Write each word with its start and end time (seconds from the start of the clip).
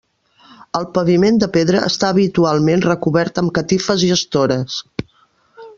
El 0.79 0.87
paviment 0.95 1.37
de 1.43 1.49
pedra 1.57 1.83
està 1.89 2.09
habitualment 2.15 2.83
recobert 2.89 3.37
amb 3.43 3.55
catifes 3.59 4.07
i 4.09 4.11
estores. 4.21 4.81